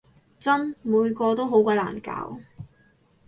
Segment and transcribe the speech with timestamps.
[0.39, 0.75] 真！
[0.81, 2.39] 每個都好鬼難搞